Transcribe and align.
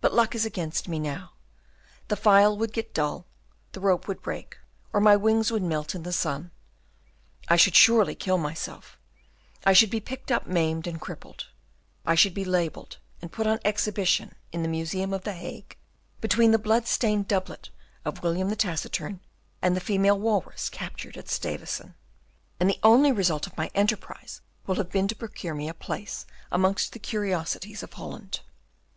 But 0.00 0.12
luck 0.12 0.34
is 0.34 0.44
against 0.44 0.88
me 0.88 0.98
now. 0.98 1.30
The 2.08 2.16
file 2.16 2.56
would 2.58 2.72
get 2.72 2.92
dull, 2.92 3.24
the 3.70 3.78
rope 3.78 4.08
would 4.08 4.20
break, 4.20 4.58
or 4.92 4.98
my 5.00 5.14
wings 5.14 5.52
would 5.52 5.62
melt 5.62 5.94
in 5.94 6.02
the 6.02 6.12
sun; 6.12 6.50
I 7.46 7.54
should 7.54 7.76
surely 7.76 8.16
kill 8.16 8.36
myself, 8.36 8.98
I 9.64 9.72
should 9.72 9.90
be 9.90 10.00
picked 10.00 10.32
up 10.32 10.48
maimed 10.48 10.88
and 10.88 11.00
crippled; 11.00 11.50
I 12.04 12.16
should 12.16 12.34
be 12.34 12.44
labelled, 12.44 12.98
and 13.22 13.30
put 13.30 13.46
on 13.46 13.60
exhibition 13.64 14.34
in 14.50 14.62
the 14.64 14.68
museum 14.68 15.14
at 15.14 15.22
the 15.22 15.34
Hague 15.34 15.76
between 16.20 16.50
the 16.50 16.58
blood 16.58 16.88
stained 16.88 17.28
doublet 17.28 17.70
of 18.04 18.24
William 18.24 18.50
the 18.50 18.56
Taciturn 18.56 19.20
and 19.62 19.76
the 19.76 19.80
female 19.80 20.18
walrus 20.18 20.68
captured 20.68 21.16
at 21.16 21.28
Stavesen, 21.28 21.94
and 22.58 22.68
the 22.68 22.80
only 22.82 23.12
result 23.12 23.46
of 23.46 23.56
my 23.56 23.70
enterprise 23.72 24.40
will 24.66 24.74
have 24.82 24.90
been 24.90 25.06
to 25.06 25.14
procure 25.14 25.54
me 25.54 25.68
a 25.68 25.74
place 25.74 26.26
among 26.50 26.76
the 26.90 26.98
curiosities 26.98 27.84
of 27.84 27.92
Holland. 27.92 28.40